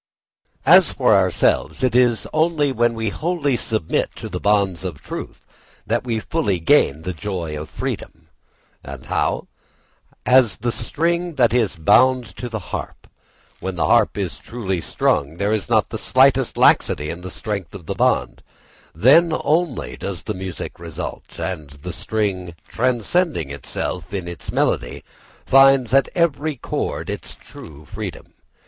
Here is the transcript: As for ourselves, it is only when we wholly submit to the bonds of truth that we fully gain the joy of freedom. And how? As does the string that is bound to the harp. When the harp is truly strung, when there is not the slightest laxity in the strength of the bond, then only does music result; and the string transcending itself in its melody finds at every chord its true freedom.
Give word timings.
As 0.65 0.91
for 0.93 1.13
ourselves, 1.13 1.83
it 1.83 1.93
is 1.93 2.27
only 2.33 2.71
when 2.71 2.95
we 2.95 3.09
wholly 3.09 3.55
submit 3.55 4.09
to 4.15 4.29
the 4.29 4.39
bonds 4.39 4.83
of 4.83 4.99
truth 4.99 5.45
that 5.85 6.03
we 6.03 6.19
fully 6.19 6.59
gain 6.59 7.03
the 7.03 7.13
joy 7.13 7.55
of 7.55 7.69
freedom. 7.69 8.27
And 8.83 9.05
how? 9.05 9.45
As 10.25 10.57
does 10.57 10.57
the 10.57 10.71
string 10.71 11.35
that 11.35 11.53
is 11.53 11.75
bound 11.75 12.25
to 12.37 12.49
the 12.49 12.57
harp. 12.73 13.05
When 13.59 13.75
the 13.75 13.85
harp 13.85 14.17
is 14.17 14.39
truly 14.39 14.81
strung, 14.81 15.27
when 15.27 15.37
there 15.37 15.53
is 15.53 15.69
not 15.69 15.89
the 15.89 15.99
slightest 15.99 16.57
laxity 16.57 17.11
in 17.11 17.21
the 17.21 17.29
strength 17.29 17.75
of 17.75 17.85
the 17.85 17.93
bond, 17.93 18.41
then 18.95 19.31
only 19.41 19.97
does 19.97 20.27
music 20.29 20.79
result; 20.79 21.37
and 21.39 21.69
the 21.69 21.93
string 21.93 22.55
transcending 22.67 23.51
itself 23.51 24.15
in 24.15 24.27
its 24.27 24.51
melody 24.51 25.03
finds 25.45 25.93
at 25.93 26.09
every 26.15 26.55
chord 26.55 27.07
its 27.07 27.35
true 27.35 27.85
freedom. 27.85 28.33